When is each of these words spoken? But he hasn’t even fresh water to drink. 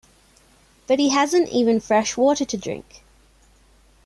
But 0.87 0.97
he 0.97 1.09
hasn’t 1.09 1.49
even 1.49 1.79
fresh 1.79 2.17
water 2.17 2.43
to 2.43 2.57
drink. 2.57 3.03